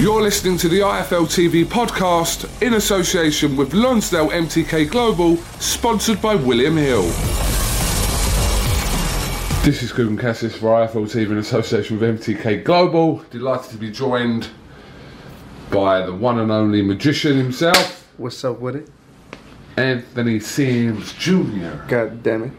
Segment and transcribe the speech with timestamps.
[0.00, 6.36] You're listening to the IFL TV podcast in association with Lonsdale MTK Global, sponsored by
[6.36, 7.02] William Hill.
[9.62, 13.18] This is Kugan Cassius for IFL TV in association with MTK Global.
[13.30, 14.48] Delighted to be joined
[15.70, 18.88] by the one and only magician himself, What's up with it?
[19.76, 21.76] Anthony Sims Jr.
[21.88, 22.52] God damn it.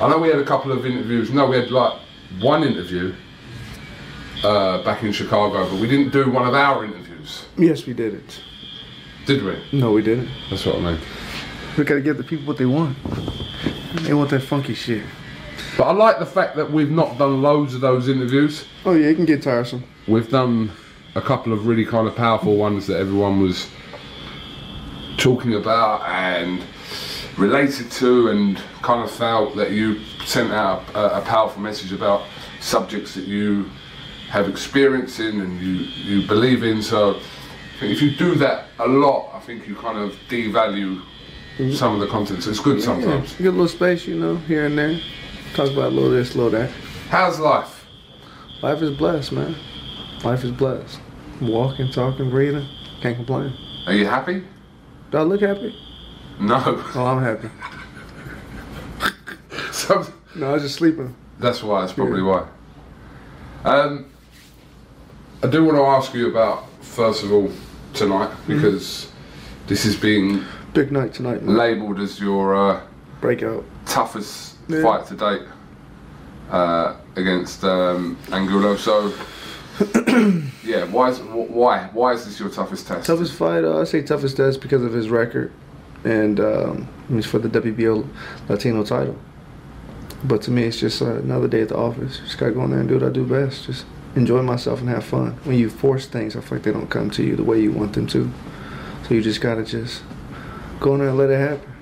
[0.00, 1.30] I know we had a couple of interviews.
[1.30, 2.00] No, we had like
[2.40, 3.14] one interview
[4.44, 8.14] uh, back in Chicago, but we didn't do one of our interviews, Yes, we did
[8.14, 8.40] it.
[9.26, 9.56] did we?
[9.72, 10.28] No, we didn't.
[10.50, 10.98] That's what I mean.
[11.76, 12.96] We gotta give the people what they want.
[14.02, 15.02] They want that funky shit.
[15.76, 18.64] But I like the fact that we've not done loads of those interviews.
[18.84, 19.84] Oh yeah, it can get tiresome.
[20.06, 20.70] We've done
[21.14, 23.68] a couple of really kind of powerful ones that everyone was
[25.18, 26.62] talking about and
[27.38, 32.22] related to, and kind of felt that you sent out a, a powerful message about
[32.60, 33.68] subjects that you
[34.28, 35.72] have experience in and you,
[36.20, 36.82] you believe in.
[36.82, 37.20] So
[37.80, 41.02] if you do that a lot, I think you kind of devalue
[41.74, 42.42] some of the content.
[42.42, 43.32] So it's good Yeah, sometimes.
[43.34, 45.00] get a little space, you know, here and there.
[45.54, 46.70] Talk about a little this, a little that.
[47.08, 47.86] How's life?
[48.62, 49.54] Life is blessed, man.
[50.24, 51.00] Life is blessed.
[51.40, 52.66] Walking, talking, breathing.
[53.00, 53.52] Can't complain.
[53.86, 54.42] Are you happy?
[55.10, 55.74] Do I look happy?
[56.40, 56.62] No.
[56.94, 57.48] Oh, I'm happy.
[59.72, 61.14] Some- No, I was just sleeping.
[61.38, 61.80] That's why.
[61.82, 62.46] That's probably why.
[63.64, 64.06] Um,
[65.42, 67.50] I do want to ask you about first of all
[67.92, 69.10] tonight because
[69.66, 71.56] this is being Big night tonight, man.
[71.56, 72.80] labelled as your uh,
[73.20, 73.64] Breakout.
[73.86, 74.82] toughest Yeah.
[74.82, 75.42] fight to date
[76.50, 78.76] uh, against um, Angulo.
[78.76, 79.12] So,
[80.64, 83.06] yeah, why is why why is this your toughest test?
[83.06, 85.50] Toughest fight, uh, I say toughest test because of his record,
[86.04, 88.06] and um, it's for the WBO
[88.48, 89.16] Latino title.
[90.24, 92.18] But to me, it's just uh, another day at the office.
[92.18, 93.64] Just gotta go in there and do what I do best.
[93.66, 93.86] Just
[94.16, 95.32] enjoy myself and have fun.
[95.44, 97.70] When you force things, I feel like they don't come to you the way you
[97.70, 98.30] want them to.
[99.06, 100.02] So you just gotta just
[100.80, 101.72] go in there and let it happen.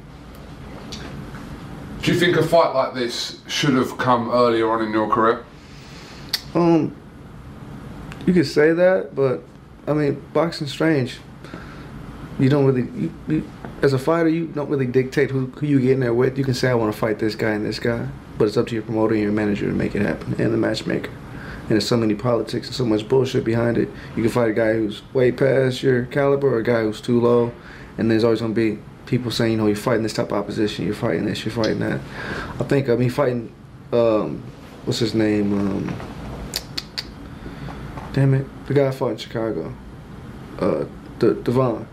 [2.02, 5.42] Do you think a fight like this should have come earlier on in your career?
[6.54, 6.94] Um,
[8.26, 9.42] you could say that, but
[9.86, 11.18] I mean, boxing's strange.
[12.38, 13.50] You don't really, you, you,
[13.80, 16.36] as a fighter, you don't really dictate who, who you get in there with.
[16.36, 18.06] You can say, I want to fight this guy and this guy,
[18.36, 20.58] but it's up to your promoter and your manager to make it happen, and the
[20.58, 21.10] matchmaker.
[21.64, 23.88] And there's so many politics and so much bullshit behind it.
[24.16, 27.20] You can fight a guy who's way past your caliber or a guy who's too
[27.20, 27.52] low,
[27.96, 30.32] and there's always going to be people saying, you know, you're fighting this type of
[30.32, 32.00] opposition, you're fighting this, you're fighting that.
[32.60, 33.54] I think, I mean, fighting,
[33.92, 34.42] um,
[34.84, 35.52] what's his name?
[35.52, 35.96] Um,
[38.12, 39.74] Damn it, the guy I fought in Chicago,
[40.60, 40.84] uh,
[41.18, 41.88] the Devon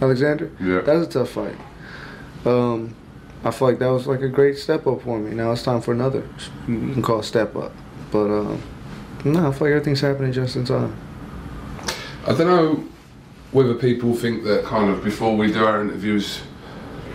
[0.00, 0.52] Alexander.
[0.60, 0.80] Yeah.
[0.82, 1.56] that was a tough fight.
[2.44, 2.94] Um,
[3.44, 5.34] I feel like that was like a great step up for me.
[5.34, 6.28] Now it's time for another.
[6.68, 7.72] You you can call it step up,
[8.12, 8.62] but um,
[9.32, 10.96] no, I feel like everything's happening just in time.
[12.26, 12.84] I don't know
[13.52, 16.40] whether people think that kind of before we do our interviews,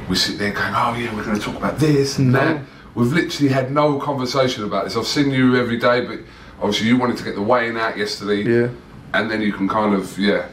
[0.10, 2.40] we sit there going, oh yeah, we're going to talk about this and No.
[2.40, 2.62] that.
[2.96, 4.98] We've literally had no conversation about this.
[4.98, 6.20] I've seen you every day, but
[6.60, 8.42] obviously you wanted to get the weighing out yesterday.
[8.44, 8.70] Yeah,
[9.14, 10.48] And then you can kind of, yeah.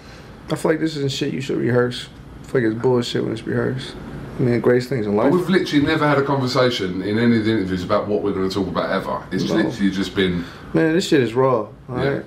[0.50, 2.08] I feel like this isn't shit you should rehearse.
[2.42, 3.94] I feel like it's bullshit when it's rehearsed.
[4.38, 5.32] Greatest things in life.
[5.32, 8.48] we've literally never had a conversation in any of the interviews about what we're going
[8.48, 9.20] to talk about ever.
[9.32, 9.56] It's No.
[9.56, 10.44] literally just been,
[10.74, 11.66] Man, this shit is raw.
[11.88, 12.20] All Yeah.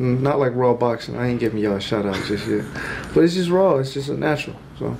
[0.00, 1.16] Not like raw boxing.
[1.16, 2.64] I ain't giving y'all a shout out just yet.
[3.14, 3.76] But it's just raw.
[3.76, 4.56] It's just a natural.
[4.78, 4.96] So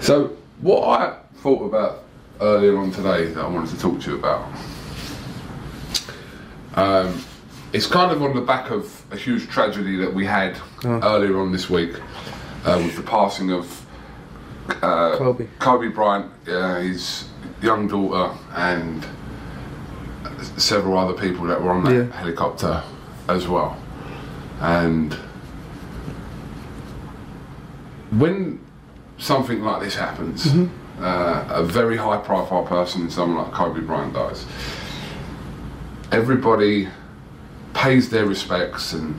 [0.00, 2.02] So, what I thought about
[2.42, 4.44] earlier on today that I wanted to talk to you about,
[6.74, 7.18] um,
[7.72, 11.52] it's kind of on the back of a huge tragedy that we had earlier on
[11.52, 11.94] this week
[12.66, 13.86] uh, with the passing of
[14.82, 15.46] uh, Kobe.
[15.58, 17.28] Kobe Bryant, uh, his
[17.62, 19.04] young daughter, and
[20.56, 22.12] several other people that were on that Yeah.
[22.12, 22.82] helicopter
[23.28, 23.76] as well.
[24.60, 25.14] And
[28.10, 28.60] when
[29.18, 30.46] something like this happens,
[31.00, 34.44] uh, a very high profile person, someone like Kobe Bryant dies,
[36.12, 36.88] everybody
[37.74, 39.18] pays their respects and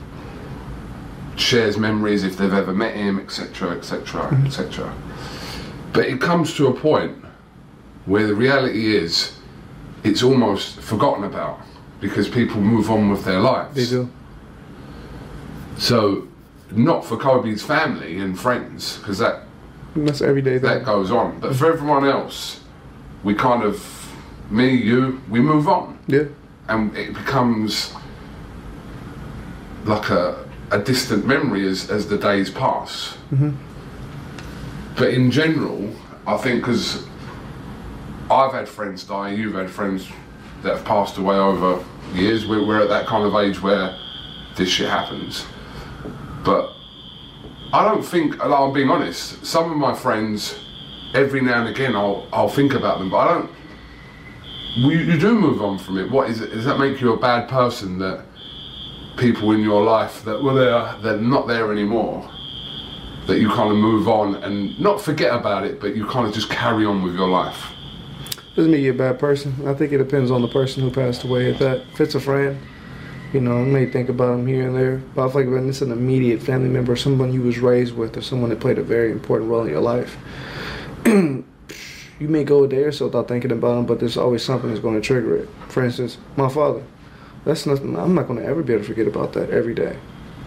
[1.36, 4.92] shares memories if they've ever met him, etc., etc., etc.
[5.92, 7.16] But it comes to a point
[8.06, 9.38] where the reality is
[10.04, 11.60] it's almost forgotten about
[12.00, 13.74] because people move on with their lives.
[13.76, 14.08] they do.
[15.78, 16.26] So,
[16.70, 19.42] not for Kobe's family and friends, because that
[19.94, 20.84] That's everyday that thing.
[20.84, 21.38] goes on.
[21.40, 22.60] But for everyone else,
[23.22, 23.84] we kind of,
[24.50, 26.24] me, you, we move on, Yeah.
[26.68, 27.92] and it becomes
[29.84, 33.16] like a a distant memory as as the days pass.
[33.32, 33.50] Mm-hmm.
[34.96, 35.90] But in general,
[36.26, 37.06] I think because
[38.30, 40.08] I've had friends die, you've had friends
[40.62, 41.84] that have passed away over
[42.14, 42.46] years.
[42.46, 43.98] We're, we're at that kind of age where
[44.56, 45.44] this shit happens.
[46.44, 46.72] But
[47.72, 50.58] I don't think, like, I'm being honest, some of my friends,
[51.14, 53.50] every now and again, I'll, I'll think about them, but I don't.
[54.74, 56.10] You, you do move on from it.
[56.10, 56.50] What is it?
[56.50, 58.24] Does that make you a bad person that
[59.16, 62.30] people in your life that were there, they're not there anymore?
[63.26, 66.34] That you kind of move on and not forget about it, but you kind of
[66.34, 67.72] just carry on with your life.
[68.54, 69.54] Doesn't make you're a bad person.
[69.66, 71.50] I think it depends on the person who passed away.
[71.50, 72.60] If that if it's a friend,
[73.32, 74.96] you know, I may think about them here and there.
[75.14, 78.16] But I feel like when it's an immediate family member, someone you was raised with,
[78.16, 80.18] or someone that played a very important role in your life,
[81.06, 81.44] you
[82.20, 84.82] may go a day or so without thinking about them, but there's always something that's
[84.82, 85.48] going to trigger it.
[85.68, 86.82] For instance, my father.
[87.44, 87.98] That's nothing.
[87.98, 89.96] I'm not going to ever be able to forget about that every day.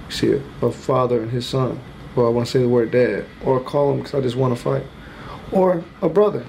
[0.10, 1.80] See a father and his son.
[2.16, 4.56] Well, I want to say the word dad, or call him because I just want
[4.56, 4.84] to fight,
[5.52, 6.46] or a brother.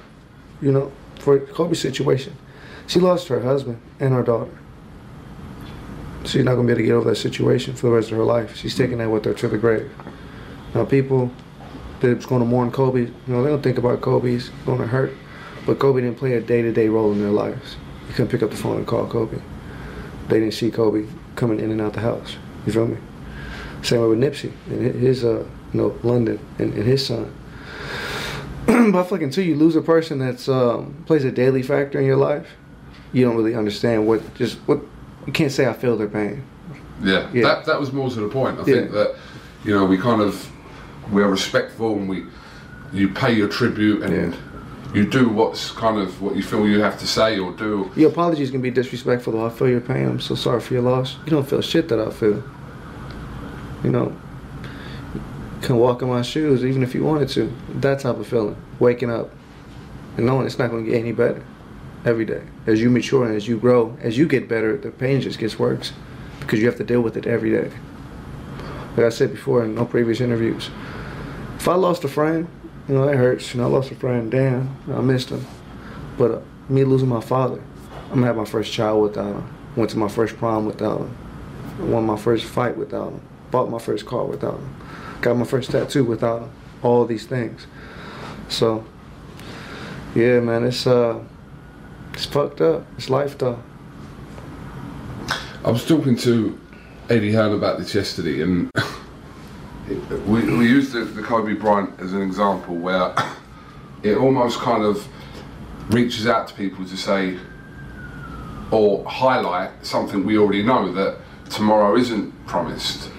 [0.61, 2.37] You know, for Kobe's situation,
[2.87, 4.57] she lost her husband and her daughter.
[6.25, 8.25] She's not gonna be able to get over that situation for the rest of her
[8.25, 8.57] life.
[8.57, 9.91] She's taking that with her to the grave.
[10.75, 11.31] Now, people
[12.01, 15.13] that's going to mourn Kobe, you know, they don't think about Kobe's going to hurt,
[15.65, 17.77] but Kobe didn't play a day-to-day role in their lives.
[18.09, 19.41] You couldn't pick up the phone and call Kobe.
[20.29, 22.37] They didn't see Kobe coming in and out the house.
[22.67, 22.99] You feel me?
[23.83, 25.47] Same way with Nipsey and his, uh,
[25.77, 27.33] you know, London and, and his son.
[28.67, 32.01] but I feel like until you lose a person that's um, plays a daily factor
[32.01, 32.49] in your life,
[33.13, 34.81] you don't really understand what just what
[35.27, 36.43] you can't say I feel their pain.
[37.03, 37.43] Yeah, Yeah.
[37.43, 38.59] That, that was more to the point.
[38.59, 39.17] I think that,
[39.65, 40.51] you know, we kind of,
[41.13, 42.25] we're respectful and we,
[42.91, 44.39] you pay your tribute and Yeah.
[44.95, 47.91] you do what's kind of what you feel you have to say or do.
[47.97, 49.35] Your apologies can be disrespectful.
[49.35, 50.09] Though I feel your pain.
[50.09, 51.17] I'm so sorry for your loss.
[51.27, 52.43] You don't feel shit that I feel.
[53.85, 54.17] You know,
[55.63, 57.53] can walk in my shoes even if you wanted to.
[57.69, 58.57] That type of feeling.
[58.79, 59.31] Waking up
[60.17, 61.43] and knowing it's not going to get any better
[62.05, 62.43] every day.
[62.67, 65.59] As you mature and as you grow, as you get better, the pain just gets
[65.59, 65.93] worse
[66.41, 67.71] because you have to deal with it every day.
[68.97, 70.71] Like I said before in no previous interviews,
[71.57, 72.49] if I lost a friend,
[72.89, 73.53] you know, that hurts.
[73.53, 74.31] You know, I lost a friend.
[74.31, 75.45] Damn, I missed him.
[76.17, 77.61] But uh, me losing my father,
[78.05, 79.55] I'm gonna have my first child without him.
[79.75, 81.91] Went to my first prom without him.
[81.91, 83.21] Won my first fight without him.
[83.51, 84.77] Bought my first car without him.
[85.21, 86.49] Got my first tattoo without.
[86.83, 87.67] All these things.
[88.49, 88.85] So,
[90.15, 91.21] yeah, man, it's uh,
[92.13, 92.87] it's fucked up.
[92.97, 93.59] It's life though.
[95.65, 96.59] I was talking to
[97.11, 98.71] Eddie Hearn about this yesterday, and
[100.27, 103.15] we, we used the, the Kobe Bryant as an example where
[104.03, 105.07] it almost kind of
[105.91, 107.39] reaches out to people to say
[108.71, 111.19] or highlight something we already know that
[111.51, 113.11] tomorrow isn't promised,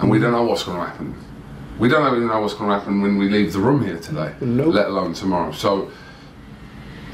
[0.00, 1.14] and we don't know what's going to happen.
[1.82, 4.32] We don't even know what's going to happen when we leave the room here today,
[4.40, 4.72] Nope.
[4.72, 5.50] let alone tomorrow.
[5.50, 5.90] So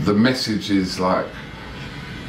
[0.00, 1.26] the message is like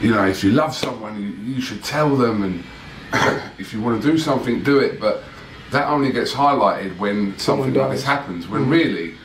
[0.01, 2.63] you know, if you love someone, you, you should tell them, and
[3.60, 5.01] if you want to do something, do it.
[5.01, 5.22] But
[5.72, 8.48] that only gets highlighted when something like this happens.
[8.48, 8.72] When mm-hmm.
[8.72, 9.15] really,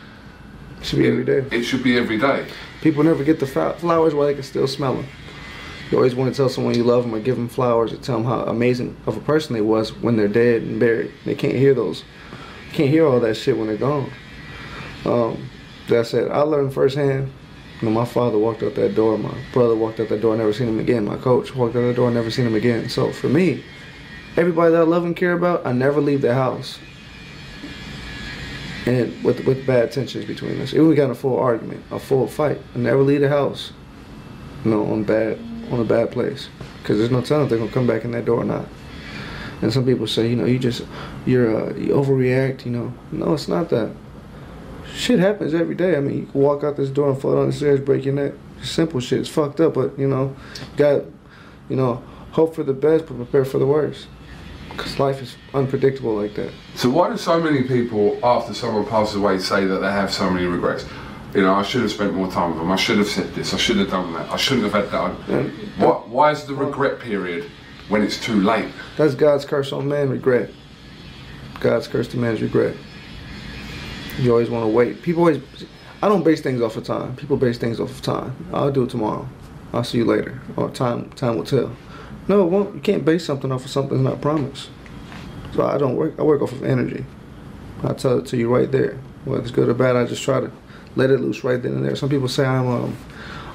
[0.81, 1.57] It should be every day.
[1.57, 2.49] it should be every day.
[2.81, 5.07] People never get the flowers while they can still smell them.
[5.93, 8.17] You always want to tell someone you love them or give them flowers or tell
[8.17, 11.13] them how amazing of a person they was when they're dead and buried.
[11.25, 12.03] They can't hear those.
[12.75, 14.11] Can't hear all that shit when they're gone.
[15.05, 15.49] Um,
[15.89, 17.33] that said, I learned firsthand.
[17.81, 19.17] You know, my father walked out that door.
[19.17, 20.37] My brother walked out that door.
[20.37, 21.05] Never seen him again.
[21.05, 22.11] My coach walked out that door.
[22.11, 22.89] Never seen him again.
[22.89, 23.63] So for me,
[24.37, 26.81] everybody that I love and care about, I never leave the house.
[28.87, 32.27] And with with bad tensions between us, if we got a full argument, a full
[32.27, 33.73] fight, I never leave the house.
[34.65, 35.39] You know, on bad
[35.71, 36.49] on a bad place,
[36.83, 38.67] because there's no telling if they're gonna come back in that door or not.
[39.65, 40.85] And some people say, you know, you just
[41.25, 42.67] you're uh, you overreact.
[42.67, 43.91] You know, no, it's not that.
[44.95, 45.97] Shit happens every day.
[45.97, 48.13] I mean, you can walk out this door and fall down the stairs, break your
[48.13, 48.35] neck.
[48.63, 49.21] Simple shit.
[49.21, 50.37] It's fucked up, but you know,
[50.77, 51.05] got
[51.71, 52.03] you know,
[52.33, 54.07] hope for the best, but prepare for the worst.
[54.69, 56.53] Because life is unpredictable like that.
[56.75, 60.29] So why do so many people, after someone passes away, say that they have so
[60.29, 60.85] many regrets?
[61.35, 62.71] You know, I should have spent more time with them.
[62.71, 63.55] I should have said this.
[63.55, 64.31] I should have done that.
[64.31, 66.09] I shouldn't have had that.
[66.09, 67.51] Why is the regret period
[67.89, 68.73] when it's too late?
[68.97, 70.51] that's God's curse on man, regret.
[71.61, 72.77] God's curse to man's regret.
[74.19, 75.03] You always want to wait.
[75.03, 75.43] People always,
[76.03, 77.17] I don't base things off of time.
[77.17, 78.37] People base things off of time.
[78.53, 79.29] I'll do it tomorrow.
[79.73, 80.41] I'll see you later.
[80.57, 81.75] Or time, time will tell.
[82.29, 82.75] No, it won't.
[82.75, 84.71] You can't base something off of something that's not promised.
[85.55, 86.15] So I don't work.
[86.19, 87.05] I work off of energy.
[87.83, 88.99] I tell it to you right there.
[89.25, 90.51] Whether it's good or bad, I just try to
[90.97, 91.97] let it loose right then and there.
[91.97, 92.97] Some people say I'm, um,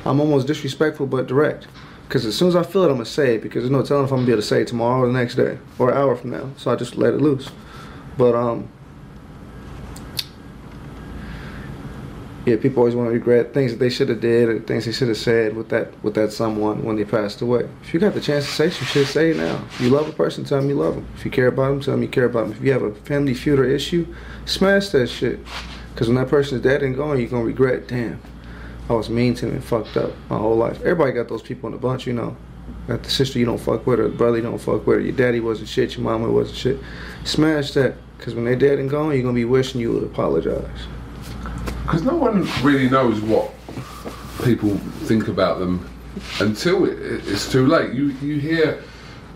[0.05, 1.67] I'm almost disrespectful but direct.
[2.09, 3.43] Because as soon as I feel it, I'm gonna say it.
[3.43, 5.13] Because there's no telling if I'm gonna be able to say it tomorrow or the
[5.13, 6.49] next day or an hour from now.
[6.57, 7.51] So I just let it loose.
[8.17, 8.67] But um,
[12.47, 14.91] yeah, people always want to regret things that they should have did or things they
[14.91, 17.69] should have said with that with that someone when they passed away.
[17.83, 19.63] If you got the chance to say some shit, say it now.
[19.69, 21.07] If you love a person, tell them you love them.
[21.15, 22.53] If you care about them, tell them you care about them.
[22.53, 24.07] If you have a family feud or issue,
[24.45, 25.39] smash that shit.
[25.93, 27.87] Because when that person is dead and gone, you're gonna regret.
[27.87, 28.19] Damn,
[28.89, 30.79] I was mean to him and fucked up my whole life.
[30.81, 32.35] Everybody got those people in the bunch, you know.
[32.87, 35.01] Got the sister you don't fuck with, or the brother you don't fuck with, or
[35.01, 36.79] your daddy wasn't shit, your mama wasn't shit.
[37.23, 37.95] Smash that.
[38.17, 40.67] Because when they're dead and gone, you're gonna be wishing you would apologize.
[41.83, 43.51] Because no one really knows what
[44.43, 45.87] people think about them
[46.39, 47.93] until it, it- it's too late.
[47.93, 48.83] You you hear,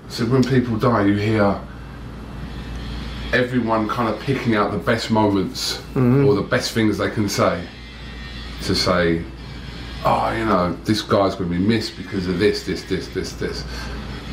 [0.10, 1.60] so when people die, you hear
[3.32, 6.26] everyone kind of picking out the best moments mm-hmm.
[6.26, 7.66] or the best things they can say
[8.64, 9.24] to say,
[10.06, 13.34] oh, you know, this guy's going to be missed because of this, this, this, this,
[13.34, 13.64] this.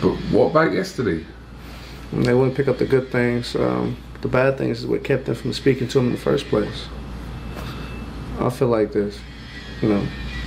[0.02, 1.24] But what about yesterday?
[2.12, 3.54] And they wouldn't pick up the good things.
[3.54, 6.46] Um, the bad things is what kept them from speaking to him in the first
[6.46, 6.86] place.
[8.38, 9.18] I feel like this.
[9.82, 10.06] You know,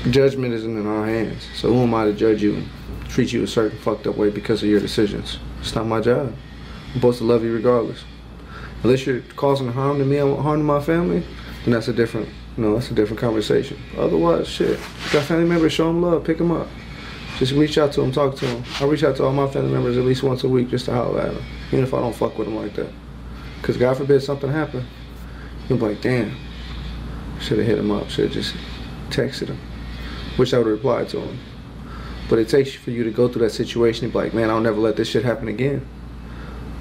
[0.10, 1.48] judgment isn't in our hands.
[1.56, 2.70] So who am I to judge you and
[3.08, 5.40] treat you a certain fucked up way because of your decisions?
[5.60, 6.34] It's not my job.
[6.88, 8.04] I'm supposed to love you regardless.
[8.84, 11.24] Unless you're causing harm to me harm to my family,
[11.64, 13.80] then that's a different, you know, that's a different conversation.
[13.98, 16.68] Otherwise, shit, you got family members, show them love, pick them up.
[17.40, 18.64] Just reach out to them, talk to them.
[18.80, 20.94] I reach out to all my family members at least once a week just to
[20.94, 22.92] holler at them, even if I don't fuck with them like that.
[23.60, 24.86] Because God forbid something happen,
[25.68, 26.36] you'll be like, damn,
[27.40, 28.56] should have hit him up, should have just
[29.10, 29.60] texted him.
[30.38, 31.40] Wish I would have replied to him.
[32.30, 34.62] But it takes for you to go through that situation and be like, man, I'll
[34.62, 35.86] never let this shit happen again.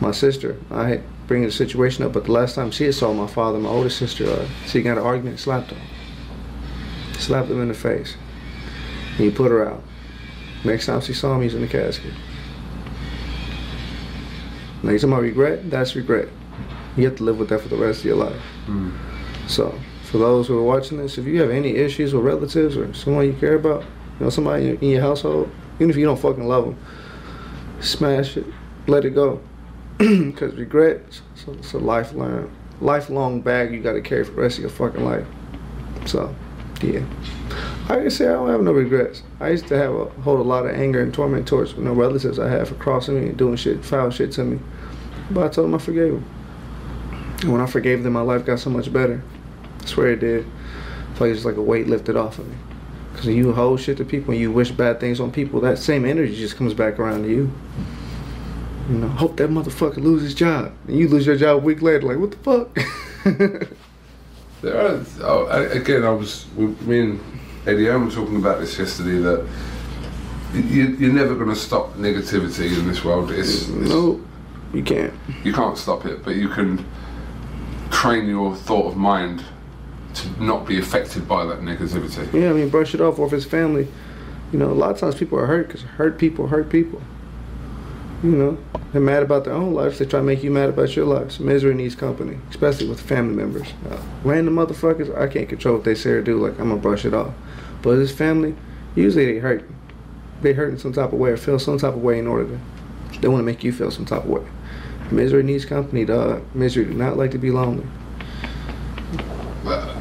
[0.00, 3.58] My sister, I bringing the situation up, but the last time she saw my father,
[3.58, 5.80] my older sister, uh, she got an argument, slapped him.
[7.18, 8.16] Slapped him in the face.
[9.12, 9.82] And he put her out.
[10.64, 12.12] Next time she saw him, he's in the casket.
[14.82, 15.70] Now you talking about regret?
[15.70, 16.28] That's regret.
[16.96, 18.40] You have to live with that for the rest of your life.
[19.46, 22.92] So, for those who are watching this, if you have any issues with relatives or
[22.92, 23.82] someone you care about,
[24.18, 26.76] you know, somebody in your household, even if you don't fucking love them,
[27.80, 28.46] smash it,
[28.86, 29.40] let it go.
[30.32, 31.00] Because regret,
[31.34, 35.04] it's, a lifelong, lifelong bag you got to carry for the rest of your fucking
[35.04, 35.24] life.
[36.06, 36.34] So,
[36.82, 37.04] yeah.
[37.88, 39.22] I can say I don't have no regrets.
[39.38, 41.92] I used to have a hold a lot of anger and torment towards you know,
[41.92, 44.58] relatives I had for crossing me and doing shit, foul shit to me.
[45.30, 46.24] But I told them I forgave them.
[47.42, 49.22] And when I forgave them, my life got so much better.
[49.82, 50.44] I swear it did.
[50.44, 52.56] I feel like it's like a weight lifted off of me.
[53.12, 56.04] Because you hold shit to people and you wish bad things on people, that same
[56.04, 57.52] energy just comes back around to you.
[58.90, 60.72] You know, hope that motherfucker loses his job.
[60.88, 63.68] And you lose your job a week later, like, what the fuck?
[64.62, 67.20] There are, oh, I- again, I was, we- me and
[67.66, 69.44] Eddie Hearn were talking about this yesterday that
[70.54, 73.32] you, you're never going to stop negativity in this world.
[73.32, 74.20] It's, it's, no,
[74.72, 75.12] you can't.
[75.42, 76.84] You can't stop it, but you can
[77.90, 79.42] train your thought of mind
[80.14, 82.32] to not be affected by that negativity.
[82.32, 83.18] Yeah, I mean, brush it off.
[83.18, 83.88] Or if it's family,
[84.52, 87.02] you know, a lot of times people are hurt because hurt people hurt people.
[88.22, 88.58] You know,
[88.92, 89.98] they're mad about their own lives.
[89.98, 91.40] They try to make you mad about your lives.
[91.40, 93.68] Misery needs company, especially with family members.
[93.90, 96.38] Uh, random motherfuckers, I can't control what they say or do.
[96.38, 97.34] Like I'm gonna brush it off.
[97.82, 98.54] But it's family.
[98.94, 99.68] Usually they hurt.
[100.40, 102.46] They hurt in some type of way or feel some type of way in order
[103.10, 103.20] to.
[103.20, 104.42] They want to make you feel some type of way.
[105.10, 106.42] Misery needs company, dog.
[106.54, 107.86] Misery do not like to be lonely.
[109.64, 109.96] But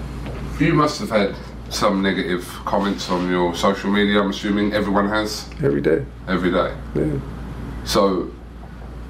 [0.60, 1.36] you must have had
[1.70, 4.22] some negative comments on your social media.
[4.22, 6.06] I'm assuming everyone has Every day.
[6.28, 6.76] every day.
[6.96, 7.20] Yeah.
[7.86, 8.32] So,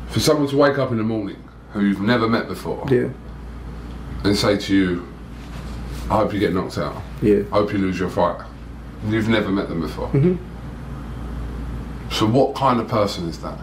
[0.10, 3.10] For someone to wake up in the morning who you've never met before Yeah.
[4.24, 5.08] and say to you,
[6.10, 7.02] I hope you get knocked out.
[7.22, 7.44] Yeah.
[7.52, 8.42] I hope you lose your fight.
[9.08, 10.10] You've never met them before.
[10.10, 10.36] Mm-hmm.
[12.14, 13.58] So what kind of person is that?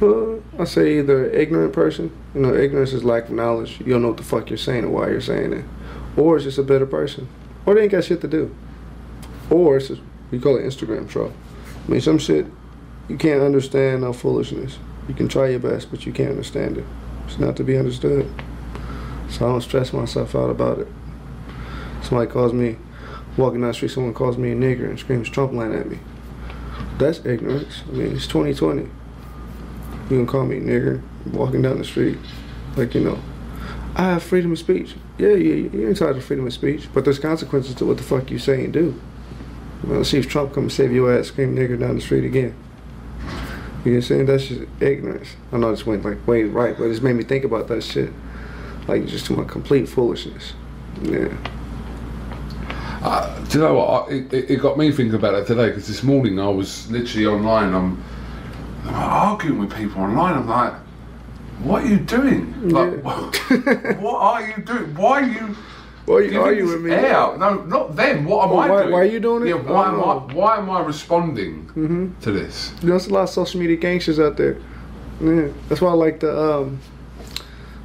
[0.00, 3.78] Well, I say either ignorant person, you know, ignorance is lack of knowledge.
[3.80, 5.64] You don't know what the fuck you're saying or why you're saying it.
[6.16, 7.28] Or it's just a better person.
[7.66, 8.54] Or they ain't got shit to do.
[9.50, 10.00] Or it's just,
[10.30, 11.32] we call it Instagram troll.
[11.86, 12.46] I mean, some shit,
[13.08, 14.78] you can't understand no foolishness.
[15.08, 16.84] You can try your best, but you can't understand it.
[17.26, 18.30] It's not to be understood.
[19.30, 20.88] So I don't stress myself out about it.
[22.02, 22.76] Somebody calls me,
[23.36, 25.98] walking down the street, someone calls me a nigger and screams Trump line at me.
[26.98, 27.82] That's ignorance.
[27.88, 28.82] I mean, it's 2020.
[28.82, 28.88] You
[30.08, 32.18] can call me a nigger walking down the street.
[32.76, 33.18] Like, you know,
[33.94, 34.94] I have freedom of speech.
[35.18, 38.30] Yeah, yeah, you're entitled to freedom of speech, but there's consequences to what the fuck
[38.30, 39.00] you say and do.
[39.84, 42.54] Well, see if Trump come and save your ass, scream nigger down the street again.
[43.84, 44.26] You know what I'm saying?
[44.26, 45.28] That's just ignorance.
[45.52, 47.82] I know this went like way right, but it just made me think about that
[47.82, 48.12] shit.
[48.88, 50.54] Like just to my complete foolishness.
[51.02, 51.28] Yeah.
[53.02, 54.08] Uh, do you know what?
[54.08, 57.26] I, it, it got me thinking about it today because this morning I was literally
[57.26, 57.72] online.
[57.72, 58.02] I'm,
[58.84, 60.34] I'm arguing with people online.
[60.34, 60.74] I'm like,
[61.60, 62.70] what are you doing?
[62.70, 63.04] Like,
[64.00, 64.94] what are you doing?
[64.96, 65.56] Why are you?
[66.08, 66.90] Why are you arguing this with me?
[66.92, 67.36] air?
[67.38, 68.24] No, not them.
[68.24, 68.92] What am Oh, I why- doing?
[68.92, 69.48] why are you doing it?
[69.50, 70.26] Yeah, why am Oh.
[70.30, 70.32] I?
[70.34, 72.72] Why am I responding to this?
[72.80, 74.56] You know, there's a lot of social media gangsters out there.
[75.20, 76.78] Yeah, that's why I like the um,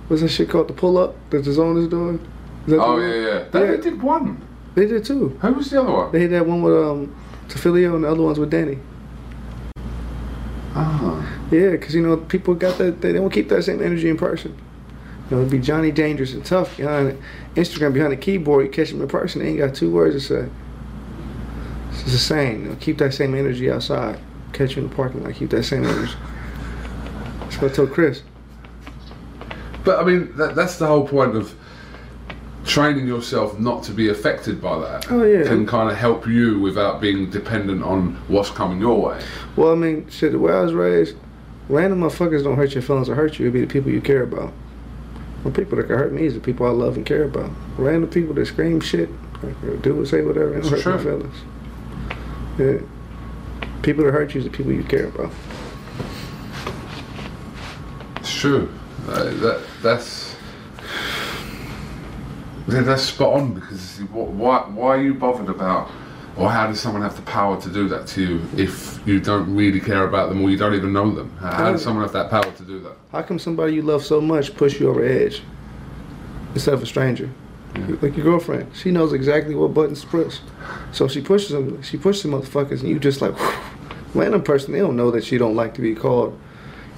[0.08, 0.70] what's that shit called?
[0.70, 2.20] The pull up that the zone is doing.
[2.68, 3.44] Is Oh yeah, yeah.
[3.52, 3.72] They, Yeah.
[3.72, 4.42] they did one.
[4.76, 5.38] They did too.
[5.42, 6.12] Who was the other one?
[6.14, 7.14] They did that one with um,
[7.50, 8.78] Tefilio and the other ones with Danny.
[10.76, 11.28] Ah.
[11.52, 13.02] Yeah, because you know people got that.
[13.02, 14.56] They don't keep that same energy in person.
[15.30, 17.22] You know, it'd be Johnny Dangerous and tough behind
[17.56, 18.66] Instagram behind the keyboard.
[18.66, 20.50] You catch him in person, they ain't got two words to say.
[21.92, 22.64] It's the same.
[22.64, 24.20] You know, keep that same energy outside.
[24.52, 25.34] Catch you in the parking lot.
[25.34, 26.14] Keep that same energy.
[27.40, 28.24] That's what I told Chris.
[29.84, 31.56] But I mean, that, that's the whole point of
[32.66, 35.12] training yourself not to be affected by that.
[35.12, 35.44] Oh, yeah.
[35.44, 39.22] Can kind of help you without being dependent on what's coming your way.
[39.56, 41.16] Well, I mean, shit, the way I was raised,
[41.70, 43.46] random motherfuckers don't hurt your feelings or hurt you.
[43.46, 44.54] It'd be the people you care about.
[45.44, 47.52] The people that can hurt me is the people I love and care about.
[47.78, 49.10] Random people that scream shit,
[49.44, 51.04] or do or say whatever, and hurt my true.
[51.04, 51.36] feelings.
[52.58, 52.88] Yeah.
[53.82, 55.32] People that hurt you is the people you care about.
[58.18, 58.72] It's true.
[59.08, 60.36] Uh, that that's
[62.68, 65.92] that's spot on because wh- why why are you bothered about
[66.36, 69.54] or how does someone have the power to do that to you if you don't
[69.56, 71.36] really care about them or you don't even know them?
[71.38, 72.94] How, how does someone have that power to do that?
[73.12, 75.44] How come somebody you love so much push you over the edge
[76.56, 77.30] instead of a stranger?
[78.02, 80.40] Like your girlfriend, she knows exactly what buttons to push.
[80.92, 81.82] So she pushes them.
[81.82, 83.34] She pushes the motherfuckers, and you just like
[84.14, 84.74] random person.
[84.74, 86.40] They don't know that you don't like to be called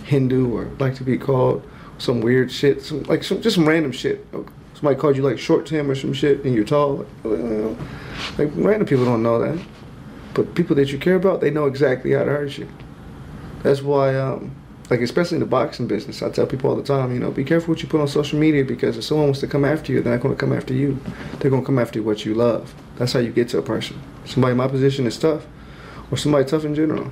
[0.04, 1.65] Hindu or like to be called
[1.98, 4.28] some weird shit, some like some just some random shit.
[4.75, 6.97] Somebody called you like short Tim or some shit, and you're tall.
[7.23, 7.77] Like, well,
[8.38, 9.65] like random people don't know that,
[10.33, 12.67] but people that you care about, they know exactly how to hurt you.
[13.63, 14.53] That's why, um,
[14.89, 17.45] like especially in the boxing business, I tell people all the time, you know, be
[17.45, 20.01] careful what you put on social media because if someone wants to come after you,
[20.01, 20.99] they're not going to come after you.
[21.39, 22.75] They're going to come after what you love.
[22.97, 23.99] That's how you get to a person.
[24.25, 25.45] Somebody in my position is tough,
[26.11, 27.11] or somebody tough in general.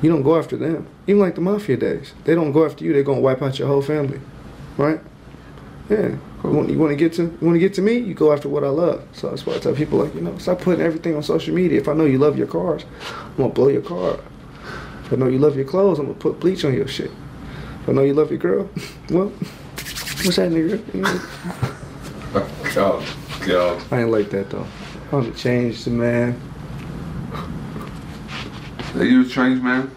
[0.00, 0.86] You don't go after them.
[1.06, 2.94] Even like the mafia days, they don't go after you.
[2.94, 4.20] They're going to wipe out your whole family,
[4.78, 5.00] right?
[5.88, 6.16] Yeah.
[6.44, 7.96] You want, you want to get to you want to get to me?
[7.98, 9.06] You go after what I love.
[9.12, 11.80] So that's why I tell people like you know stop putting everything on social media.
[11.80, 14.18] If I know you love your cars, I'm gonna blow your car.
[15.04, 17.10] If I know you love your clothes, I'm gonna put bleach on your shit.
[17.82, 18.68] If I know you love your girl,
[19.10, 20.94] well, what's that nigga?
[20.94, 21.20] You know,
[22.74, 23.04] God,
[23.46, 23.82] God.
[23.90, 24.66] I ain't like that though.
[25.12, 26.40] I want to change the man.
[28.96, 29.90] Are you a changed man?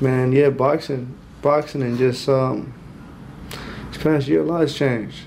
[0.00, 2.74] Man, yeah, boxing, boxing, and just um,
[4.02, 5.22] past year, a lot has changed.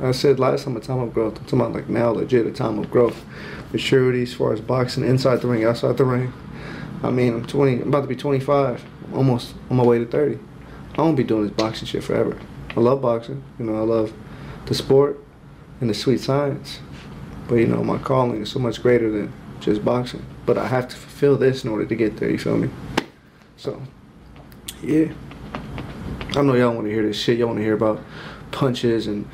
[0.00, 1.38] I said last time a time of growth.
[1.38, 3.24] I'm talking about like now, legit a time of growth,
[3.72, 6.32] maturity as far as boxing, inside the ring, outside the ring.
[7.02, 10.06] I mean, I'm 20, I'm about to be 25, I'm almost on my way to
[10.06, 10.38] 30.
[10.96, 12.38] I won't be doing this boxing shit forever.
[12.76, 14.12] I love boxing, you know, I love
[14.66, 15.22] the sport
[15.80, 16.80] and the sweet science.
[17.46, 20.24] But you know, my calling is so much greater than just boxing.
[20.46, 22.30] But I have to fulfill this in order to get there.
[22.30, 22.70] You feel me?
[23.56, 23.82] So,
[24.82, 25.12] yeah.
[26.36, 27.38] I know y'all want to hear this shit.
[27.38, 28.00] Y'all want to hear about
[28.50, 29.28] punches and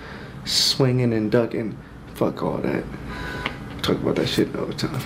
[0.44, 1.78] swinging and ducking.
[2.14, 2.84] Fuck all that.
[3.82, 5.00] Talk about that shit all the time.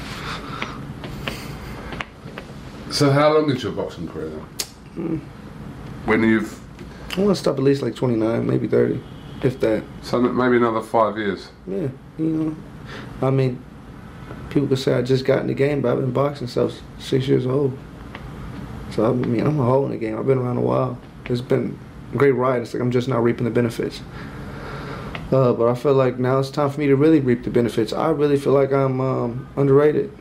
[2.91, 4.41] So how long is your boxing career then?
[4.95, 5.17] Hmm.
[6.09, 6.61] When you've
[7.17, 9.01] I want to stop at least like 29, maybe 30,
[9.43, 9.85] if that.
[10.03, 11.49] so maybe another five years.
[11.67, 12.57] Yeah, you know.
[13.23, 13.63] I mean,
[14.51, 16.65] people could say I just got in the game, but I've been boxing since I
[16.65, 17.79] was six years old.
[18.91, 20.19] So I mean, I'm a hole in the game.
[20.19, 20.99] I've been around a while.
[21.27, 21.79] It's been
[22.13, 22.63] a great ride.
[22.63, 24.01] It's like I'm just now reaping the benefits.
[25.33, 27.93] Uh, but I feel like now it's time for me to really reap the benefits.
[27.93, 30.17] I really feel like I'm um, underrated.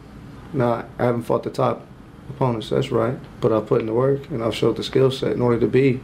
[0.54, 1.86] Now I haven't fought the top
[2.30, 3.18] opponents, that's right.
[3.42, 5.68] But I've put in the work and I've showed the skill set in order to
[5.68, 6.00] be,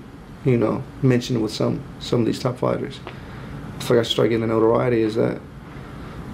[0.46, 3.00] you know, mentioned with some some of these top fighters.
[3.78, 5.02] I feel like I start getting the notoriety.
[5.02, 5.40] Is that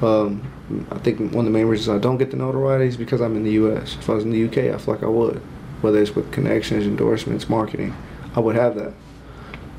[0.02, 0.52] um,
[0.92, 3.36] I think one of the main reasons I don't get the notoriety is because I'm
[3.36, 3.96] in the U.S.
[3.96, 5.38] If I was in the U.K., I feel like I would.
[5.82, 7.96] Whether it's with connections, endorsements, marketing,
[8.36, 8.94] I would have that.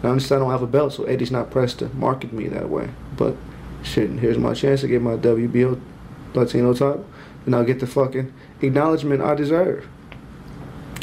[0.03, 2.69] I understand I don't have a belt, so Eddie's not pressed to market me that
[2.69, 2.91] way.
[3.17, 3.37] But
[3.83, 5.81] shit, here's my chance to get my WBO
[6.35, 7.07] Latino title,
[7.45, 9.89] and I'll get the fucking acknowledgement I deserve.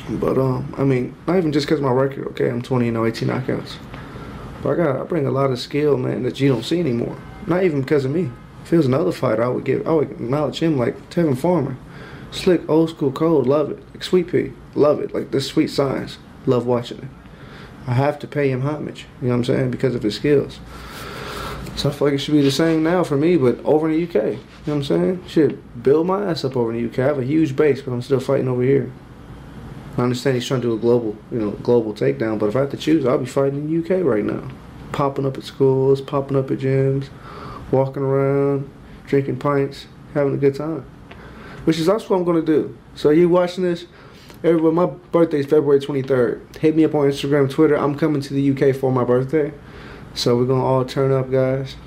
[0.09, 2.27] But um, I mean, not even just because my record.
[2.29, 3.75] Okay, I'm 20 and 18 knockouts.
[4.61, 7.17] But I got I bring a lot of skill, man, that you don't see anymore.
[7.47, 8.29] Not even because of me.
[8.63, 11.77] If it was another fighter, I would give I would acknowledge him like Tevin Farmer.
[12.31, 13.79] Slick, old school, cold, love it.
[13.93, 15.13] Like Sweet Pea, love it.
[15.13, 17.22] Like this sweet science, love watching it.
[17.85, 19.05] I have to pay him homage.
[19.21, 19.71] You know what I'm saying?
[19.71, 20.59] Because of his skills.
[21.75, 23.97] So I feel like it should be the same now for me, but over in
[23.97, 24.13] the UK.
[24.25, 25.23] You know what I'm saying?
[25.27, 26.99] Shit, build my ass up over in the UK.
[26.99, 28.91] I have a huge base, but I'm still fighting over here.
[29.97, 32.61] I understand he's trying to do a global, you know, global takedown, but if I
[32.61, 34.49] have to choose, I'll be fighting in the UK right now.
[34.91, 37.09] Popping up at schools, popping up at gyms,
[37.71, 38.69] walking around,
[39.05, 40.85] drinking pints, having a good time.
[41.65, 42.77] Which is that's what I'm gonna do.
[42.95, 43.85] So you watching this?
[44.43, 46.57] Everybody, my birthday is February 23rd.
[46.57, 47.77] Hit me up on Instagram, Twitter.
[47.77, 49.53] I'm coming to the UK for my birthday.
[50.15, 51.77] So we're gonna all turn up, guys.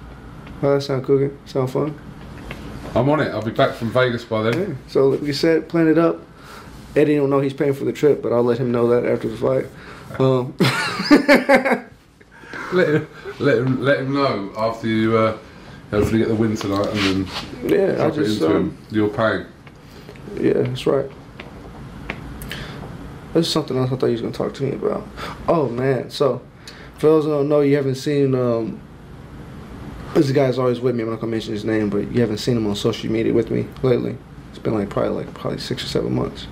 [0.62, 1.36] How that sound cooking?
[1.44, 2.00] Sound fun?
[2.94, 3.28] I'm on it.
[3.28, 4.70] I'll be back from Vegas by then.
[4.70, 4.74] Yeah.
[4.88, 6.22] So like we said, plan it up.
[6.96, 9.28] Eddie don't know he's paying for the trip, but I'll let him know that after
[9.28, 9.66] the fight.
[10.18, 10.54] Um,
[12.72, 15.38] Let him, let him, let him know after you uh,
[15.92, 18.78] hopefully get the win tonight, and then yeah, I just into um, him.
[18.90, 19.46] You're paying.
[20.34, 21.08] Yeah, that's right.
[23.36, 25.06] There's something else I thought you was gonna talk to me about.
[25.46, 26.40] Oh man, so
[26.94, 28.80] for those who don't know, you haven't seen um
[30.14, 31.02] this guy's always with me.
[31.02, 33.50] I'm not gonna mention his name, but you haven't seen him on social media with
[33.50, 34.16] me lately.
[34.48, 36.46] It's been like probably like probably six or seven months.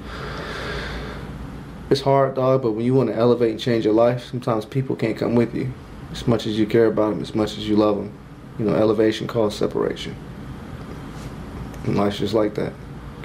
[1.88, 4.94] It's hard, dog, but when you want to elevate and change your life, sometimes people
[4.94, 5.73] can't come with you.
[6.12, 8.12] As much as you care about them, as much as you love them.
[8.59, 10.14] You know, elevation causes separation.
[11.85, 12.75] And life's just like that.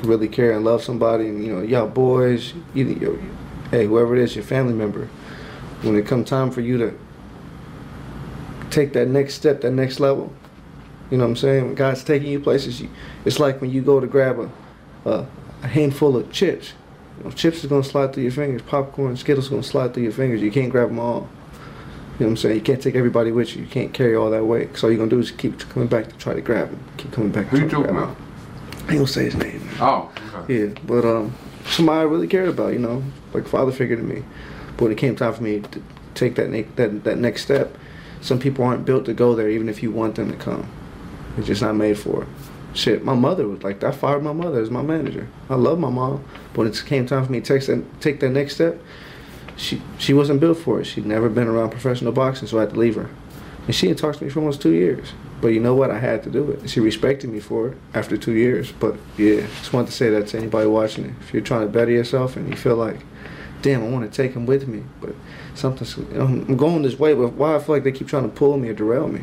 [0.02, 3.22] You really care and love somebody, and you know, y'all boys, you, you,
[3.72, 5.08] hey, whoever it is, your family member.
[5.82, 6.94] When it come time for you to
[8.70, 10.34] take that next step, that next level,
[11.10, 11.66] you know what I'm saying?
[11.66, 12.90] When God's taking you places, you,
[13.26, 15.26] it's like when you go to grab a, a,
[15.64, 16.74] a handful of chips.
[17.18, 18.62] You know, chips is gonna slide through your fingers.
[18.62, 20.42] Popcorn, Skittles gonna slide through your fingers.
[20.42, 21.28] You can't grab them all.
[22.20, 22.56] You know what I'm saying?
[22.56, 23.62] You can't take everybody with you.
[23.64, 24.76] You can't carry all that weight.
[24.78, 26.80] So all you're gonna do is keep coming back to try to grab them.
[26.98, 27.50] Keep coming back.
[27.50, 28.18] To Who try you to talking grab about?
[28.82, 29.66] ain't gonna say his name.
[29.66, 29.76] man.
[29.80, 30.66] Oh, okay.
[30.68, 31.34] Yeah, but um,
[31.65, 34.24] somebody I really cared about, you know, like father figure to me.
[34.78, 35.84] But when it came time for me to
[36.15, 37.78] take that ne- that that next step,
[38.22, 40.69] some people aren't built to go there, even if you want them to come.
[41.36, 42.30] They're just not made for it.
[42.74, 45.28] Shit, my mother was like, I fired my mother as my manager.
[45.50, 48.19] I love my mom, but when it came time for me to take that take
[48.19, 48.80] that next step,
[49.56, 50.86] she she wasn't built for it.
[50.86, 53.10] She'd never been around professional boxing, so I had to leave her.
[53.65, 55.13] And she had talked to me for almost two years.
[55.41, 55.89] But you know what?
[55.89, 56.69] I had to do it.
[56.69, 58.71] She respected me for it after two years.
[58.71, 61.13] But yeah, just wanted to say that to anybody watching it.
[61.21, 62.99] If you're trying to better yourself and you feel like,
[63.62, 65.15] damn, I want to take him with me, but
[65.56, 68.58] something's, I'm going this way, but why I feel like they keep trying to pull
[68.58, 69.21] me or derail me?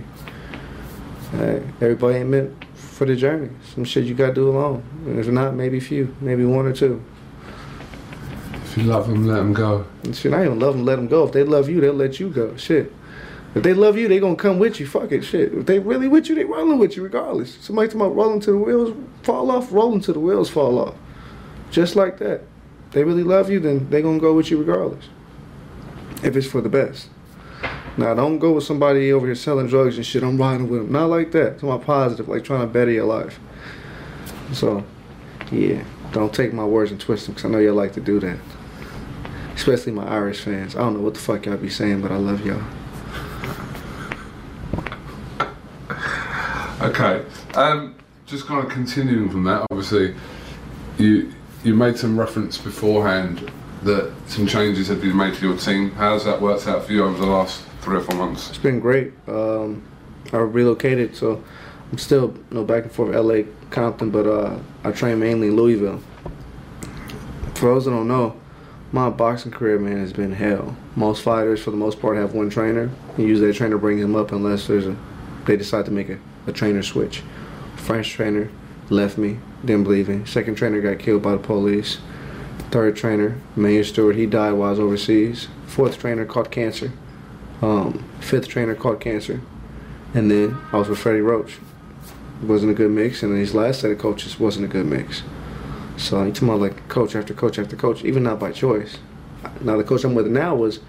[1.32, 3.50] Hey, everybody ain't meant for the journey.
[3.74, 4.82] Some shit you got to do alone.
[5.04, 7.02] And if not, maybe few, maybe one or two.
[8.64, 9.86] If you love them, let them go.
[10.12, 11.24] Shit, I even love them, let them go.
[11.24, 12.56] If they love you, they'll let you go.
[12.56, 12.92] Shit.
[13.56, 14.86] If they love you, they gonna come with you.
[14.86, 15.54] Fuck it, shit.
[15.54, 17.56] If they really with you, they rolling with you regardless.
[17.62, 20.94] Somebody talking about rolling to the wheels fall off, rolling to the wheels fall off.
[21.70, 22.42] Just like that.
[22.88, 25.06] If they really love you, then they gonna go with you regardless.
[26.22, 27.08] If it's for the best.
[27.96, 30.22] Now, don't go with somebody over here selling drugs and shit.
[30.22, 30.92] I'm riding with them.
[30.92, 31.54] Not like that.
[31.54, 33.40] It's my positive, like trying to better your life.
[34.52, 34.84] So,
[35.50, 38.20] yeah, don't take my words and twist them, because I know y'all like to do
[38.20, 38.36] that.
[39.54, 40.76] Especially my Irish fans.
[40.76, 42.62] I don't know what the fuck y'all be saying, but I love y'all.
[46.86, 47.24] Okay.
[47.54, 47.96] Um,
[48.26, 50.14] just kind of continuing from that, obviously,
[50.98, 51.32] you
[51.64, 53.50] you made some reference beforehand
[53.82, 55.90] that some changes have been made to your team.
[55.92, 58.50] How's that worked out for you over the last three or four months?
[58.50, 59.12] It's been great.
[59.26, 59.82] Um,
[60.32, 61.42] I relocated, so
[61.90, 65.56] I'm still you know back and forth LA, Compton, but uh, I train mainly in
[65.56, 66.00] Louisville.
[67.54, 68.40] For those that don't know,
[68.92, 70.76] my boxing career, man, has been hell.
[70.94, 72.90] Most fighters, for the most part, have one trainer.
[73.18, 74.96] You use that trainer to bring them up unless there's a
[75.46, 77.22] they decide to make a, a trainer switch.
[77.76, 78.50] French trainer
[78.90, 80.24] left me, didn't believe me.
[80.24, 81.98] Second trainer got killed by the police.
[82.70, 85.48] Third trainer, Mayor Stewart, he died while I was overseas.
[85.66, 86.92] Fourth trainer caught cancer.
[87.62, 89.40] Um, fifth trainer caught cancer.
[90.14, 91.58] And then I was with Freddie Roach.
[92.42, 95.22] It wasn't a good mix, and his last set of coaches wasn't a good mix.
[95.96, 98.98] So you talking about like coach after coach after coach, even not by choice.
[99.60, 100.80] Now the coach I'm with now was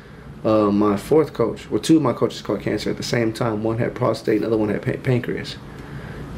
[0.43, 1.69] uh, my fourth coach.
[1.69, 3.63] Well, two of my coaches caught cancer at the same time.
[3.63, 5.58] One had prostate, another one had pa- pancreas.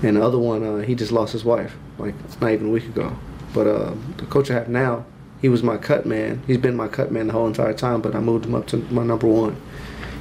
[0.02, 2.72] And the other one, uh, he just lost his wife, like it's not even a
[2.72, 3.16] week ago.
[3.54, 5.06] But uh, the coach I have now,
[5.42, 6.42] he was my cut man.
[6.48, 8.78] He's been my cut man the whole entire time, but I moved him up to
[8.92, 9.60] my number one.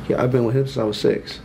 [0.08, 1.40] Yeah, I've been with him since I was six.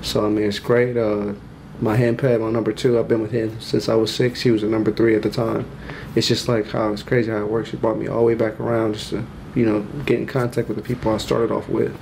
[0.00, 0.96] So I mean, it's great.
[0.96, 1.34] Uh,
[1.80, 4.42] my hand pad, my number two, I've been with him since I was six.
[4.42, 5.68] He was a number three at the time.
[6.14, 7.70] It's just like how it's crazy how it works.
[7.70, 10.68] He brought me all the way back around just to, you know, get in contact
[10.68, 11.96] with the people I started off with.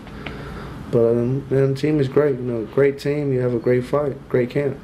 [0.90, 2.36] But um, man, the team is great.
[2.36, 3.32] You know, great team.
[3.32, 4.78] You have a great fight, great camp.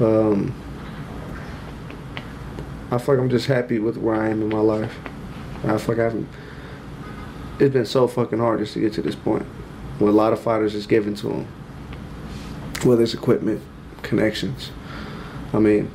[0.00, 0.54] Um,
[2.90, 4.94] I feel like I'm just happy with where I am in my life.
[5.64, 6.28] I feel like I haven't.
[7.58, 9.44] It's been so fucking hard just to get to this point.
[9.98, 11.46] Where a lot of fighters is given to them,
[12.84, 13.62] whether it's equipment,
[14.02, 14.70] connections.
[15.52, 15.90] I mean,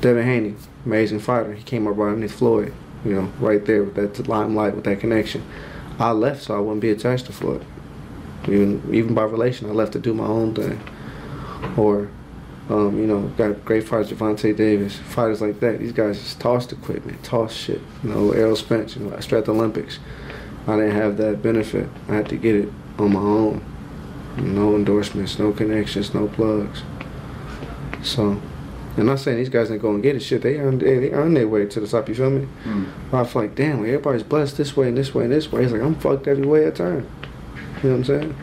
[0.00, 0.54] Devin Haney,
[0.86, 1.52] amazing fighter.
[1.52, 2.72] He came up right underneath Floyd,
[3.04, 5.44] you know, right there with that limelight, with that connection.
[5.98, 7.64] I left so I wouldn't be attached to Floyd.
[8.44, 10.80] Even even by relation, I left to do my own thing.
[11.76, 12.08] Or
[12.70, 15.80] um, you know, got great fighters, Gervonta Davis, fighters like that.
[15.80, 17.80] These guys just tossed equipment, tossed shit.
[18.04, 19.98] You know, Errol Spence, you know, I at the Olympics.
[20.68, 21.88] I didn't have that benefit.
[22.08, 23.64] I had to get it on my own.
[24.36, 26.82] No endorsements, no connections, no plugs.
[28.02, 28.40] So,
[29.00, 30.20] I'm not saying these guys ain't going to get it.
[30.20, 32.08] Shit, they earn, they earn their way to the top.
[32.08, 32.48] You feel me?
[32.64, 33.14] Mm.
[33.14, 35.64] I feel like, damn, everybody's blessed this way and this way and this way.
[35.64, 37.08] It's like I'm fucked every way I turn.
[37.82, 38.36] You know what I'm saying?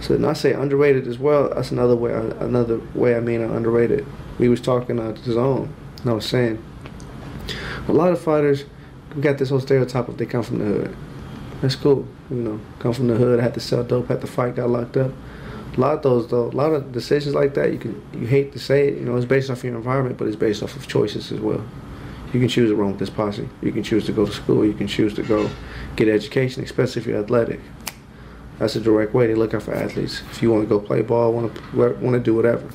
[0.00, 1.50] So and I say underrated as well.
[1.54, 2.12] That's another way.
[2.12, 4.06] Another way I mean underrated.
[4.38, 5.72] We was talking uh, to zone.
[6.00, 6.62] And I was saying
[7.88, 8.64] a lot of fighters
[9.14, 10.96] we got this whole stereotype of they come from the hood.
[11.60, 12.06] That's cool.
[12.30, 14.96] You know, come from the hood, had to sell dope, had to fight, got locked
[14.96, 15.10] up.
[15.76, 18.52] A lot of those though, a lot of decisions like that, you can you hate
[18.52, 20.86] to say it, you know, it's based off your environment, but it's based off of
[20.86, 21.64] choices as well.
[22.32, 23.48] You can choose to run with this posse.
[23.60, 24.64] You can choose to go to school.
[24.64, 25.50] You can choose to go
[25.96, 27.60] get education, especially if you're athletic.
[28.58, 29.26] That's a direct way.
[29.26, 30.22] They look out for athletes.
[30.30, 32.68] If you want to go play ball, want to want to do whatever.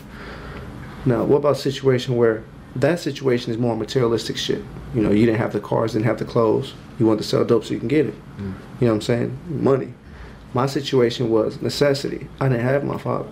[1.05, 2.43] Now, what about a situation where
[2.75, 4.63] that situation is more materialistic shit?
[4.93, 6.73] You know, you didn't have the cars, didn't have the clothes.
[6.99, 8.15] You want to sell dope so you can get it.
[8.37, 8.39] Mm.
[8.39, 9.39] You know what I'm saying?
[9.47, 9.93] Money.
[10.55, 12.29] My situation was necessity.
[12.39, 13.29] I didn't have my father.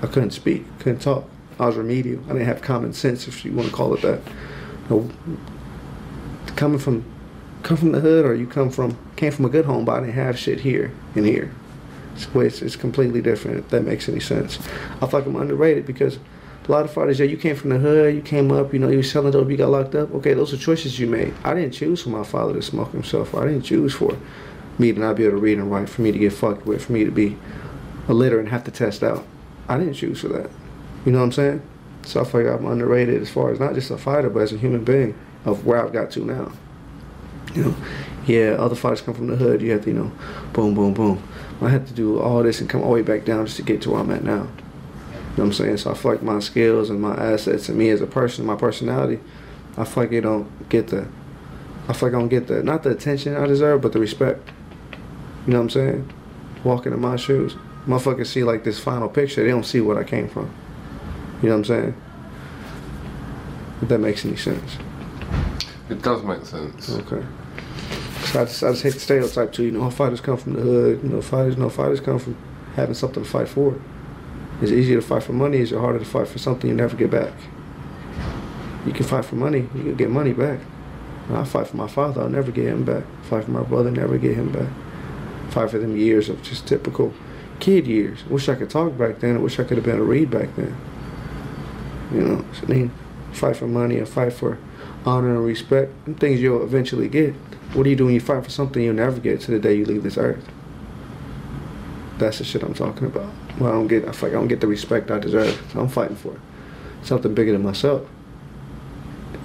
[0.00, 1.28] I couldn't speak, couldn't talk.
[1.58, 2.24] I was remedial.
[2.24, 4.22] I didn't have common sense, if you want to call it that.
[4.88, 5.10] You know,
[6.56, 7.04] coming from,
[7.62, 10.00] come from the hood, or you come from came from a good home, but I
[10.00, 11.52] didn't have shit here and here.
[12.16, 14.58] It's, it's completely different, if that makes any sense.
[15.02, 16.18] I feel like I'm underrated because
[16.66, 18.88] a lot of fighters, yeah, you came from the hood, you came up, you know,
[18.88, 20.14] you were selling dope, you got locked up.
[20.14, 21.34] Okay, those are choices you made.
[21.44, 23.34] I didn't choose for my father to smoke himself.
[23.34, 24.16] I didn't choose for
[24.78, 26.84] me to not be able to read and write, for me to get fucked with,
[26.84, 27.36] for me to be
[28.08, 29.26] a litter and have to test out.
[29.68, 30.50] I didn't choose for that.
[31.04, 31.62] You know what I'm saying?
[32.02, 34.52] So I feel like I'm underrated as far as not just a fighter, but as
[34.52, 36.52] a human being of where I've got to now.
[37.54, 37.76] You know,
[38.26, 39.60] yeah, other fighters come from the hood.
[39.60, 40.12] You have to, you know,
[40.52, 41.22] boom, boom, boom.
[41.60, 43.62] I had to do all this and come all the way back down just to
[43.62, 44.32] get to where I'm at now.
[44.32, 44.48] You know
[45.36, 45.76] what I'm saying?
[45.78, 48.56] So I feel like my skills and my assets and me as a person, my
[48.56, 49.20] personality,
[49.76, 51.06] I feel like you don't get the,
[51.88, 54.48] I feel like I don't get the, not the attention I deserve, but the respect.
[55.46, 56.12] You know what I'm saying?
[56.64, 57.56] Walking in my shoes.
[57.86, 60.54] Motherfuckers see like this final picture, they don't see what I came from.
[61.42, 62.02] You know what I'm saying?
[63.82, 64.76] If that makes any sense.
[65.88, 66.90] It does make sense.
[66.90, 67.26] Okay.
[68.24, 69.64] So I just, I just hate the stereotype too.
[69.64, 71.02] You know, fighters come from the hood.
[71.02, 72.36] You know, fighters, no fighters come from
[72.76, 73.80] having something to fight for.
[74.60, 75.58] It's easier to fight for money.
[75.58, 77.32] It's harder to fight for something you never get back.
[78.86, 79.60] You can fight for money.
[79.74, 80.60] You can get money back.
[81.30, 82.20] I fight for my father.
[82.20, 83.04] I'll never get him back.
[83.22, 83.90] Fight for my brother.
[83.90, 84.68] Never get him back.
[85.50, 87.12] Fight for them years of just typical
[87.58, 88.24] kid years.
[88.26, 89.36] Wish I could talk back then.
[89.36, 90.76] I wish I could have been a read back then.
[92.12, 92.92] You know, I mean,
[93.32, 94.58] fight for money or fight for
[95.04, 95.92] honor and respect.
[96.06, 97.34] and things you'll eventually get.
[97.72, 99.74] What do you do when you fight for something you'll never get to the day
[99.74, 100.44] you leave this earth?
[102.18, 103.32] That's the shit I'm talking about.
[103.58, 104.04] Well, I don't get.
[104.04, 105.76] I like I don't get the respect I deserve.
[105.76, 106.38] I'm fighting for
[107.02, 108.06] something bigger than myself,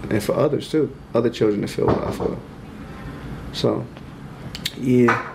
[0.10, 0.96] and for others too.
[1.14, 2.40] Other children to feel what I feel.
[3.54, 3.86] So,
[4.78, 5.35] yeah.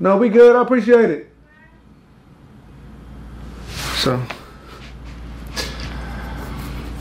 [0.00, 0.56] No, we good.
[0.56, 1.30] I appreciate it.
[3.96, 4.20] So.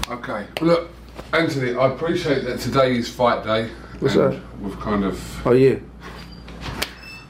[0.09, 0.47] Okay.
[0.59, 0.89] Look,
[1.31, 3.69] Anthony, I appreciate that today is fight day.
[4.01, 4.37] What's that?
[4.59, 5.47] We've kind of.
[5.47, 5.77] Oh yeah.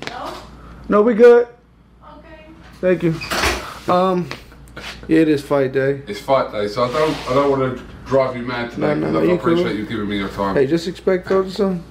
[0.10, 0.34] No.
[0.89, 1.47] No, we good.
[2.03, 2.45] Okay.
[2.82, 3.13] Thank you.
[3.93, 4.27] Um,
[5.08, 6.01] yeah, it is fight day.
[6.08, 8.95] It's fight day, so I don't, I don't want to drive you mad today.
[8.95, 9.75] No, no, Look, you I appreciate cool.
[9.75, 10.55] you giving me your time.
[10.55, 11.84] Hey, just expect those some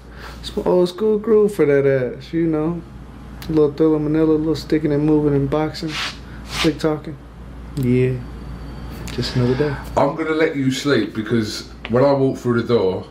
[0.42, 2.82] some old school groove for that ass, you know.
[3.48, 5.92] A little thriller manila, a little sticking and moving and boxing,
[6.44, 7.16] slick talking.
[7.76, 8.18] Yeah.
[9.12, 9.76] Just another day.
[9.96, 13.06] I'm gonna let you sleep because when I walked through the door,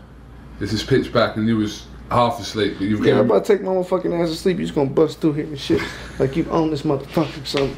[0.59, 3.53] this is pitch black and you was half asleep, but you've Yeah, I'm about to
[3.53, 4.57] take my motherfucking ass to sleep.
[4.57, 5.81] You just gonna bust through here and shit.
[6.19, 7.77] Like you own this motherfucker or something.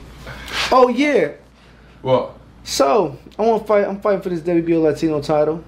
[0.72, 1.32] Oh yeah.
[2.02, 2.36] what?
[2.64, 3.86] So I want to fight.
[3.86, 5.64] I'm fighting for this WBO Latino title,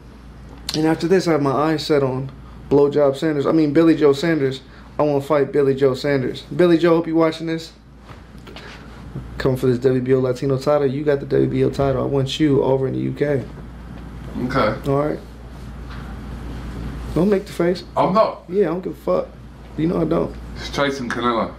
[0.76, 2.32] and after this, I have my eyes set on
[2.70, 3.46] Blowjob Sanders.
[3.46, 4.62] I mean Billy Joe Saunders.
[5.00, 6.42] I want to fight Billy Joe Saunders.
[6.44, 7.74] Billy Joe, hope you watching this.
[9.38, 10.86] Come for this WBO Latino title.
[10.88, 12.04] You got the WBO title.
[12.04, 13.44] I want you over in the UK.
[14.46, 14.90] Okay.
[14.92, 15.20] All right.
[17.16, 17.84] Don't make the face.
[17.98, 18.44] I'm not.
[18.48, 19.28] Yeah, I don't give a fuck.
[19.78, 20.36] You know I don't.
[20.56, 21.54] It's chasing Canelo.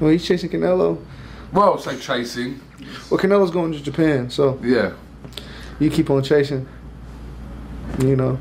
[0.00, 1.02] Well, he's chasing Canelo.
[1.52, 2.60] Well, say chasing.
[3.10, 4.92] Well, Canelo's going to Japan, so Yeah.
[5.78, 6.66] you keep on chasing.
[8.00, 8.40] You know.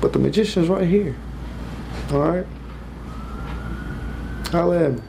[0.00, 1.14] But the magician's right here.
[2.10, 2.46] All right.
[4.52, 5.02] Holla at me.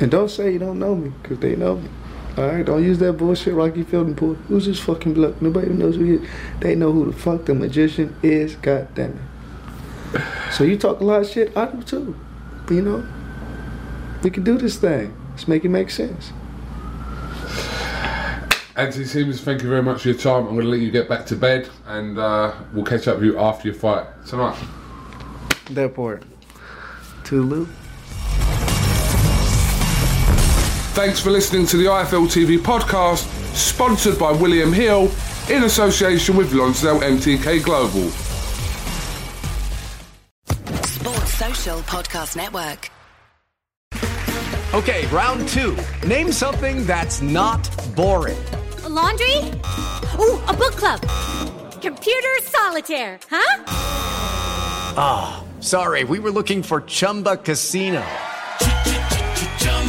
[0.00, 1.88] And don't say you don't know me, because they know me.
[2.36, 2.64] All right.
[2.64, 4.34] Don't use that bullshit Rocky Fielding pull.
[4.34, 5.42] Who's this fucking bloke?
[5.42, 6.30] Nobody knows who he is.
[6.60, 8.54] They know who the fuck the magician is.
[8.56, 9.18] God damn
[10.14, 10.22] it.
[10.52, 11.56] So you talk a lot of shit.
[11.56, 12.16] I do too.
[12.66, 13.06] But You know.
[14.22, 15.16] We can do this thing.
[15.30, 16.32] Let's make it make sense.
[18.76, 20.46] Anthony Sims, thank you very much for your time.
[20.46, 23.24] I'm going to let you get back to bed and uh, we'll catch up with
[23.24, 24.56] you after your fight tonight.
[25.70, 26.22] That part.
[27.24, 27.68] Toodaloo.
[30.98, 33.22] Thanks for listening to the IFL TV podcast,
[33.54, 35.08] sponsored by William Hill
[35.48, 38.10] in association with Lonsdale MTK Global.
[40.82, 42.90] Sports Social Podcast Network.
[44.74, 45.78] Okay, round two.
[46.04, 48.44] Name something that's not boring.
[48.82, 49.36] A laundry?
[50.18, 51.00] Ooh, a book club.
[51.80, 53.62] Computer solitaire, huh?
[54.96, 58.04] Ah, sorry, we were looking for Chumba Casino.